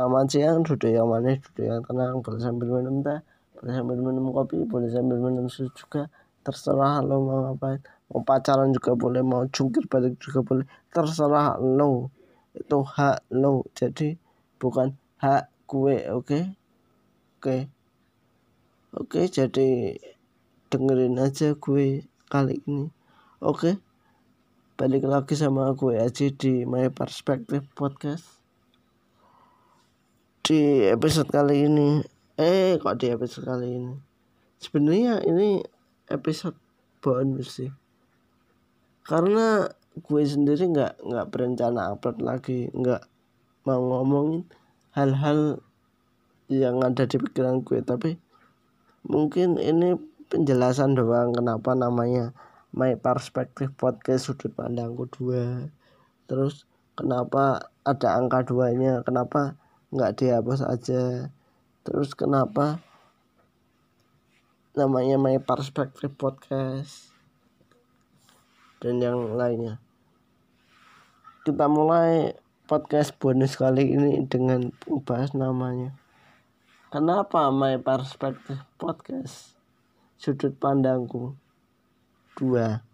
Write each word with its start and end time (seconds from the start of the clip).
Selamat 0.00 0.32
siang, 0.32 0.64
duduk 0.64 0.88
yang 0.88 1.12
manis, 1.12 1.44
duduk 1.44 1.68
yang 1.68 1.84
tenang, 1.84 2.24
boleh 2.24 2.40
sambil 2.40 2.72
minum 2.72 3.04
teh, 3.04 3.20
boleh 3.52 3.72
sambil 3.76 4.00
minum 4.00 4.32
kopi, 4.32 4.64
boleh 4.64 4.88
sambil 4.88 5.20
minum 5.20 5.44
susu 5.52 5.68
juga. 5.76 6.08
Terserah 6.40 7.04
lo 7.04 7.20
mau 7.20 7.44
ngapain, 7.44 7.84
mau 8.08 8.24
pacaran 8.24 8.72
juga 8.72 8.96
boleh, 8.96 9.20
mau 9.20 9.44
jungkir 9.52 9.84
balik 9.92 10.16
juga 10.16 10.40
boleh. 10.40 10.64
Terserah 10.88 11.60
lo, 11.60 12.08
itu 12.56 12.80
hak 12.80 13.28
lo. 13.28 13.68
Jadi 13.76 14.16
bukan 14.56 14.96
hak 15.20 15.52
gue, 15.68 16.08
oke? 16.08 16.24
Okay? 16.24 16.44
Oke. 16.48 17.44
Okay. 17.44 17.60
Oke, 18.96 19.04
okay, 19.04 19.24
jadi 19.28 20.00
dengerin 20.72 21.20
aja 21.20 21.52
gue 21.52 22.08
kali 22.32 22.64
ini. 22.64 22.88
Oke. 23.44 23.52
Okay? 23.52 23.74
Balik 24.80 25.04
lagi 25.04 25.36
sama 25.36 25.68
gue 25.76 26.00
aja 26.00 26.24
di 26.32 26.64
My 26.64 26.88
Perspective 26.88 27.68
Podcast 27.76 28.39
di 30.50 30.82
episode 30.90 31.30
kali 31.30 31.70
ini. 31.70 32.02
Eh 32.34 32.74
kok 32.82 32.98
di 32.98 33.06
episode 33.14 33.46
kali 33.46 33.70
ini? 33.70 33.94
Sebenarnya 34.58 35.22
ini 35.22 35.62
episode 36.10 36.58
bonus 36.98 37.54
sih 37.54 37.70
karena 39.06 39.70
gue 39.94 40.22
sendiri 40.26 40.74
nggak 40.74 41.06
nggak 41.06 41.26
berencana 41.30 41.94
upload 41.94 42.18
lagi 42.18 42.66
nggak 42.74 43.06
mau 43.62 43.78
ngomongin 43.78 44.42
hal-hal 44.90 45.62
yang 46.50 46.82
ada 46.82 47.06
di 47.06 47.14
pikiran 47.14 47.62
gue. 47.62 47.86
Tapi 47.86 48.18
mungkin 49.06 49.54
ini 49.54 49.94
penjelasan 50.34 50.98
doang 50.98 51.30
kenapa 51.30 51.78
namanya 51.78 52.34
my 52.74 52.98
perspective 52.98 53.70
podcast 53.78 54.26
sudut 54.26 54.50
pandangku 54.58 55.06
dua. 55.14 55.70
Terus 56.26 56.66
kenapa 56.98 57.70
ada 57.86 58.18
angka 58.18 58.50
duanya? 58.50 59.06
Kenapa 59.06 59.59
nggak 59.90 60.22
dihapus 60.22 60.62
aja. 60.62 61.34
Terus 61.82 62.14
kenapa? 62.14 62.78
Namanya 64.78 65.18
my 65.18 65.42
perspective 65.42 66.14
podcast. 66.14 67.10
Dan 68.78 69.02
yang 69.02 69.34
lainnya. 69.34 69.82
Kita 71.42 71.66
mulai 71.66 72.38
podcast 72.70 73.18
bonus 73.18 73.58
kali 73.58 73.90
ini 73.90 74.22
dengan 74.30 74.70
membahas 74.86 75.34
namanya. 75.34 75.98
Kenapa 76.94 77.50
my 77.50 77.82
perspective 77.82 78.62
podcast? 78.78 79.58
Sudut 80.22 80.54
pandangku. 80.54 81.34
Dua. 82.38 82.86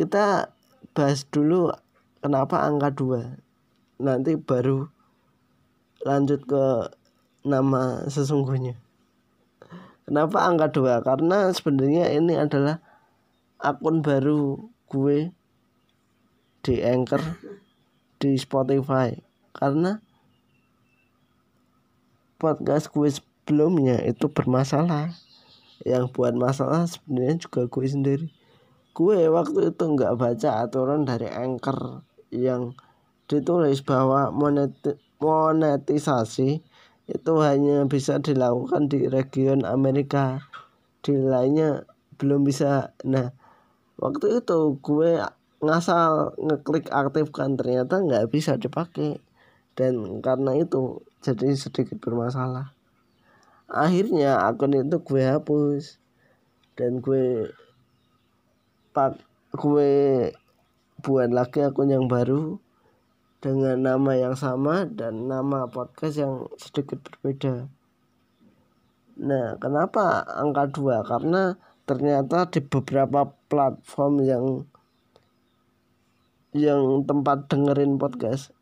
Kita 0.00 0.48
bahas 0.96 1.28
dulu 1.28 1.68
kenapa 2.24 2.64
angka 2.64 2.88
dua. 2.88 3.36
Nanti 4.00 4.40
baru 4.40 4.97
lanjut 6.06 6.44
ke 6.46 6.64
nama 7.42 8.06
sesungguhnya. 8.06 8.78
Kenapa 10.08 10.48
angka 10.48 10.72
dua? 10.72 11.04
Karena 11.04 11.52
sebenarnya 11.52 12.08
ini 12.16 12.32
adalah 12.38 12.80
akun 13.60 14.00
baru 14.00 14.56
gue 14.88 15.34
di 16.64 16.74
Anchor 16.80 17.20
di 18.16 18.34
Spotify. 18.40 19.12
Karena 19.52 20.00
podcast 22.40 22.88
gue 22.94 23.10
sebelumnya 23.10 24.00
itu 24.06 24.32
bermasalah. 24.32 25.12
Yang 25.84 26.10
buat 26.16 26.34
masalah 26.34 26.88
sebenarnya 26.88 27.44
juga 27.44 27.68
gue 27.68 27.86
sendiri. 27.86 28.28
Gue 28.96 29.28
waktu 29.30 29.70
itu 29.70 29.84
nggak 29.84 30.16
baca 30.18 30.64
aturan 30.64 31.06
dari 31.06 31.28
Anchor 31.30 32.02
yang 32.32 32.74
ditulis 33.28 33.84
bahwa 33.84 34.32
monet 34.32 34.72
monetisasi 35.18 36.62
itu 37.08 37.32
hanya 37.40 37.88
bisa 37.88 38.20
dilakukan 38.20 38.86
di 38.92 39.08
region 39.08 39.64
Amerika 39.64 40.44
di 41.00 41.16
lainnya 41.16 41.88
belum 42.20 42.44
bisa. 42.44 42.92
Nah 43.08 43.32
waktu 43.96 44.44
itu 44.44 44.76
gue 44.84 45.22
ngasal 45.64 46.36
ngeklik 46.38 46.92
aktifkan 46.92 47.58
ternyata 47.58 47.98
nggak 48.02 48.28
bisa 48.28 48.60
dipakai. 48.60 49.18
Dan 49.78 50.18
karena 50.20 50.58
itu 50.58 51.06
jadi 51.22 51.54
sedikit 51.54 52.02
bermasalah. 52.02 52.74
Akhirnya 53.70 54.42
akun 54.42 54.74
itu 54.74 54.98
gue 55.00 55.22
hapus. 55.22 56.02
Dan 56.76 57.00
gue 57.00 57.50
pak 58.92 59.18
gue 59.54 59.90
buat 61.00 61.30
lagi 61.30 61.62
akun 61.62 61.94
yang 61.94 62.10
baru 62.10 62.58
dengan 63.38 63.78
nama 63.78 64.12
yang 64.18 64.34
sama 64.34 64.86
dan 64.86 65.30
nama 65.30 65.70
podcast 65.70 66.18
yang 66.18 66.34
sedikit 66.58 66.98
berbeda. 67.06 67.70
Nah, 69.18 69.54
kenapa 69.58 70.26
angka 70.26 70.70
dua? 70.74 71.06
Karena 71.06 71.54
ternyata 71.86 72.50
di 72.50 72.60
beberapa 72.60 73.30
platform 73.48 74.14
yang 74.26 74.46
yang 76.56 77.04
tempat 77.04 77.48
dengerin 77.48 78.00
podcast 78.00 78.52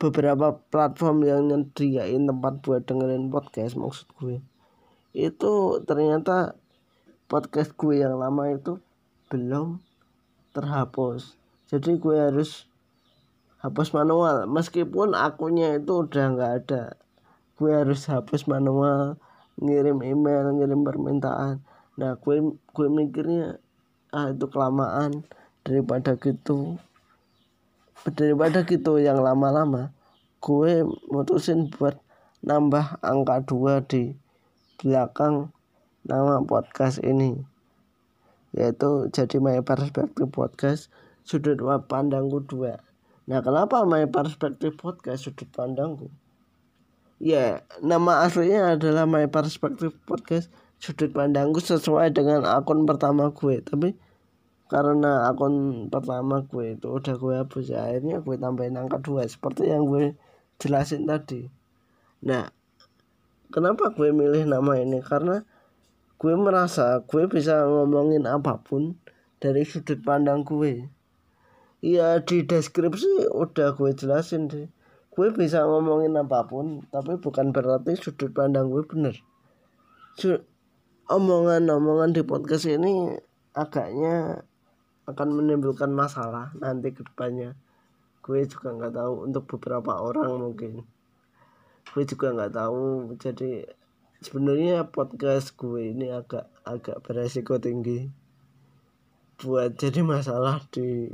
beberapa 0.00 0.56
platform 0.72 1.18
yang 1.28 1.40
nyediain 1.52 2.24
tempat 2.24 2.64
buat 2.64 2.88
dengerin 2.88 3.28
podcast 3.28 3.76
maksud 3.76 4.08
gue 4.16 4.40
itu 5.12 5.52
ternyata 5.84 6.56
podcast 7.28 7.76
gue 7.76 8.00
yang 8.00 8.16
lama 8.16 8.56
itu 8.56 8.80
belum 9.28 9.84
terhapus 10.56 11.36
jadi 11.68 11.92
gue 12.00 12.16
harus 12.16 12.64
hapus 13.64 13.96
manual. 13.96 14.44
Meskipun 14.44 15.16
akunnya 15.16 15.80
itu 15.80 16.04
udah 16.04 16.24
nggak 16.36 16.52
ada 16.64 16.82
gue 17.54 17.70
harus 17.70 18.10
hapus 18.10 18.50
manual 18.50 19.14
ngirim 19.62 20.02
email 20.02 20.52
ngirim 20.52 20.82
permintaan. 20.84 21.62
Nah 21.96 22.18
gue 22.18 22.52
gue 22.52 22.88
mikirnya 22.90 23.62
ah 24.12 24.28
itu 24.34 24.44
kelamaan 24.52 25.24
daripada 25.64 26.18
gitu. 26.20 26.76
Daripada 28.04 28.68
gitu 28.68 29.00
yang 29.00 29.24
lama-lama 29.24 29.94
gue 30.44 30.84
mutusin 31.08 31.72
buat 31.72 31.96
nambah 32.44 33.00
angka 33.00 33.48
dua 33.48 33.80
di 33.80 34.12
belakang 34.76 35.48
nama 36.04 36.44
podcast 36.44 37.00
ini 37.00 37.40
yaitu 38.52 39.08
jadi 39.08 39.40
my 39.40 39.64
perspective 39.64 40.28
podcast 40.28 40.92
sudut 41.24 41.56
pandangku 41.88 42.44
dua 42.44 42.84
Nah, 43.24 43.40
kenapa 43.40 43.88
my 43.88 44.04
perspective 44.12 44.76
podcast 44.76 45.24
sudut 45.24 45.48
pandangku? 45.48 46.12
Ya, 47.16 47.64
nama 47.80 48.20
aslinya 48.28 48.76
adalah 48.76 49.08
my 49.08 49.32
perspective 49.32 49.96
podcast 50.04 50.52
sudut 50.76 51.08
pandangku 51.08 51.56
sesuai 51.64 52.12
dengan 52.12 52.44
akun 52.44 52.84
pertama 52.84 53.32
gue. 53.32 53.64
Tapi 53.64 53.96
karena 54.68 55.32
akun 55.32 55.88
pertama 55.88 56.44
gue 56.44 56.76
itu 56.76 56.84
udah 56.84 57.16
gue 57.16 57.34
hapus 57.40 57.64
ya, 57.72 57.88
akhirnya 57.88 58.20
gue 58.20 58.36
tambahin 58.36 58.76
angka 58.76 59.00
dua 59.00 59.24
seperti 59.24 59.72
yang 59.72 59.88
gue 59.88 60.12
jelasin 60.60 61.08
tadi. 61.08 61.48
Nah, 62.28 62.52
kenapa 63.48 63.88
gue 63.96 64.12
milih 64.12 64.44
nama 64.44 64.76
ini? 64.76 65.00
Karena 65.00 65.40
gue 66.20 66.34
merasa 66.36 67.00
gue 67.08 67.24
bisa 67.24 67.64
ngomongin 67.64 68.28
apa 68.28 68.60
pun 68.60 69.00
dari 69.40 69.64
sudut 69.64 70.04
pandang 70.04 70.44
gue 70.44 70.92
Iya 71.84 72.24
di 72.24 72.48
deskripsi 72.48 73.28
udah 73.28 73.76
gue 73.76 73.92
jelasin 73.92 74.48
deh. 74.48 74.72
Gue 75.12 75.28
bisa 75.36 75.68
ngomongin 75.68 76.16
apa 76.16 76.48
pun 76.48 76.80
tapi 76.88 77.20
bukan 77.20 77.52
berarti 77.52 77.92
sudut 78.00 78.32
pandang 78.32 78.72
gue 78.72 78.88
bener. 78.88 79.20
Omongan-omongan 81.12 82.16
di 82.16 82.24
podcast 82.24 82.64
ini 82.64 83.12
agaknya 83.52 84.40
akan 85.04 85.28
menimbulkan 85.36 85.92
masalah 85.92 86.56
nanti 86.56 86.96
ke 86.96 87.04
depannya. 87.04 87.52
Gue 88.24 88.48
juga 88.48 88.72
nggak 88.72 88.94
tahu 88.96 89.14
untuk 89.28 89.44
beberapa 89.44 90.00
orang 90.00 90.40
mungkin. 90.40 90.88
Gue 91.92 92.08
juga 92.08 92.32
nggak 92.32 92.56
tahu. 92.56 93.12
Jadi 93.20 93.60
sebenarnya 94.24 94.88
podcast 94.88 95.52
gue 95.60 95.92
ini 95.92 96.08
agak 96.08 96.48
agak 96.64 97.04
beresiko 97.04 97.60
tinggi 97.60 98.08
buat 99.36 99.76
jadi 99.76 100.00
masalah 100.00 100.64
di 100.72 101.12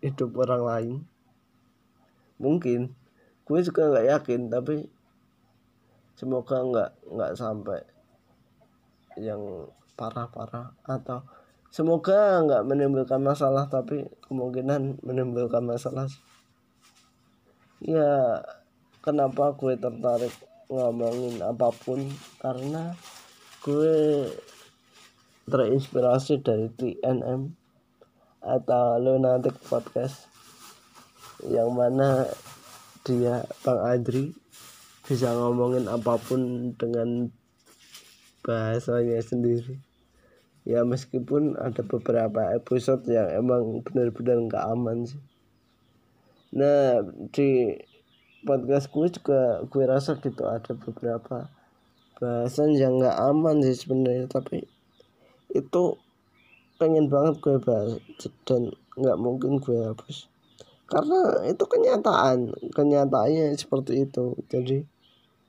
hidup 0.00 0.30
orang 0.36 0.62
lain. 0.62 0.96
Mungkin 2.36 2.92
gue 3.46 3.58
juga 3.62 3.88
nggak 3.88 4.06
yakin 4.10 4.40
tapi 4.50 4.90
semoga 6.18 6.64
nggak 6.64 6.90
nggak 7.14 7.32
sampai 7.38 7.80
yang 9.16 9.70
parah-parah 9.96 10.76
atau 10.84 11.24
semoga 11.72 12.44
nggak 12.44 12.66
menimbulkan 12.68 13.22
masalah 13.22 13.68
tapi 13.68 14.04
kemungkinan 14.28 15.00
menimbulkan 15.00 15.64
masalah. 15.64 16.08
Ya 17.80 18.42
kenapa 19.00 19.56
gue 19.56 19.76
tertarik 19.76 20.32
ngomongin 20.68 21.40
apa 21.40 21.70
pun? 21.72 22.04
Karena 22.42 22.92
gue 23.64 24.26
terinspirasi 25.46 26.42
dari 26.42 26.66
TNM 26.74 27.65
atau 28.46 29.02
lunatic 29.02 29.58
podcast 29.66 30.30
yang 31.42 31.74
mana 31.74 32.30
dia 33.02 33.42
Bang 33.66 33.82
Adri 33.82 34.30
bisa 35.06 35.34
ngomongin 35.34 35.90
apa 35.90 36.18
pun 36.18 36.72
dengan 36.74 37.30
bahasanya 38.42 39.18
sendiri. 39.22 39.78
Ya 40.66 40.82
meskipun 40.82 41.54
ada 41.58 41.82
beberapa 41.86 42.50
episode 42.54 43.06
yang 43.06 43.30
emang 43.30 43.86
benar-benar 43.86 44.38
nggak 44.50 44.66
aman 44.66 45.06
sih. 45.06 45.22
Nah 46.54 47.06
di 47.30 47.78
podcast 48.42 48.90
gue 48.90 49.06
juga 49.10 49.62
gue 49.66 49.84
rasa 49.86 50.18
gitu 50.18 50.46
ada 50.46 50.74
beberapa 50.74 51.50
bahasan 52.18 52.74
yang 52.74 52.98
nggak 52.98 53.18
aman 53.18 53.62
sih 53.62 53.78
sebenarnya. 53.78 54.26
Tapi 54.26 54.66
itu 55.54 55.94
pengen 56.76 57.08
banget 57.08 57.40
gue 57.40 57.56
bahas 57.60 58.00
dan 58.44 58.72
nggak 58.96 59.18
mungkin 59.20 59.60
gue 59.60 59.92
hapus. 59.92 60.28
Karena 60.86 61.42
itu 61.50 61.64
kenyataan 61.66 62.54
kenyataannya 62.70 63.56
seperti 63.58 64.06
itu. 64.06 64.38
Jadi 64.46 64.86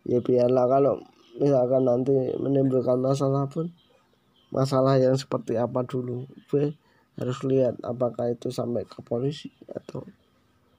ya 0.07 0.23
biarlah 0.23 0.65
kalau 0.65 1.03
misalkan 1.37 1.85
nanti 1.85 2.15
menimbulkan 2.39 2.97
masalah 2.97 3.45
pun 3.45 3.69
masalah 4.49 4.95
yang 4.97 5.13
seperti 5.19 5.59
apa 5.59 5.83
dulu 5.83 6.25
gue 6.49 6.73
harus 7.19 7.39
lihat 7.43 7.77
apakah 7.83 8.31
itu 8.31 8.47
sampai 8.49 8.87
ke 8.87 9.03
polisi 9.03 9.51
atau 9.67 10.05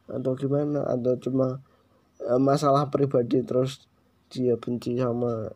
atau 0.08 0.32
gimana 0.38 0.88
atau 0.88 1.20
cuma 1.20 1.60
e, 2.22 2.32
masalah 2.40 2.88
pribadi 2.88 3.44
terus 3.44 3.84
dia 4.32 4.56
benci 4.56 4.96
sama 4.96 5.52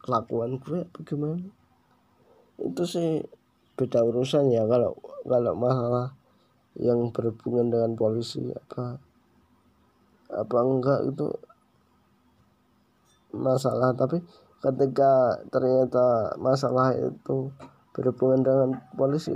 kelakuan 0.00 0.56
gue 0.58 0.88
apa 0.88 0.98
gimana. 1.04 1.48
Itu 2.58 2.82
sih 2.88 3.20
beda 3.82 4.06
urusan 4.06 4.54
ya 4.54 4.62
kalau 4.70 4.94
kalau 5.26 5.58
masalah 5.58 6.14
yang 6.78 7.10
berhubungan 7.10 7.74
dengan 7.74 7.92
polisi 7.98 8.46
apa 8.54 9.02
apa 10.32 10.56
enggak 10.62 11.00
itu 11.10 11.26
masalah. 13.34 13.92
Tapi 13.96 14.20
ketika 14.62 15.42
ternyata 15.50 16.36
masalah 16.38 16.94
itu 16.94 17.50
berhubungan 17.92 18.40
dengan 18.40 18.70
polisi 18.94 19.34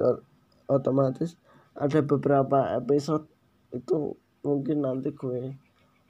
otomatis 0.70 1.36
ada 1.76 2.00
beberapa 2.00 2.72
episode 2.78 3.28
itu 3.74 4.16
mungkin 4.40 4.86
nanti 4.86 5.12
gue 5.12 5.52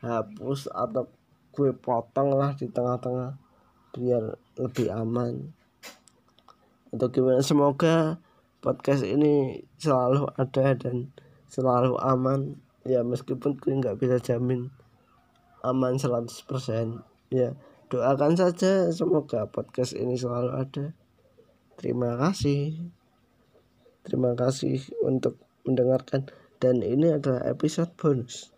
hapus 0.05 0.71
atau 0.71 1.11
gue 1.57 1.73
potong 1.73 2.37
lah 2.37 2.53
di 2.55 2.69
tengah-tengah 2.69 3.35
biar 3.97 4.37
lebih 4.61 4.93
aman. 4.93 5.51
Atau 6.93 7.09
gimana? 7.11 7.41
Semoga 7.43 8.21
podcast 8.67 9.07
ini 9.07 9.63
selalu 9.79 10.27
ada 10.35 10.75
dan 10.75 11.15
selalu 11.47 11.95
aman. 12.03 12.59
Ya 12.83 13.07
meskipun 13.07 13.55
gue 13.63 13.79
nggak 13.79 14.03
bisa 14.03 14.19
jamin 14.19 14.75
aman 15.63 15.99
100% 15.99 16.27
ya 17.35 17.59
doakan 17.91 18.39
saja 18.39 18.91
semoga 18.91 19.47
podcast 19.47 19.95
ini 19.95 20.19
selalu 20.19 20.51
ada. 20.51 20.87
Terima 21.79 22.19
kasih. 22.19 22.91
Terima 24.03 24.35
kasih 24.35 24.83
untuk 25.07 25.39
mendengarkan. 25.63 26.27
Dan 26.57 26.81
ini 26.81 27.13
adalah 27.13 27.45
episode 27.47 27.93
bonus 27.95 28.56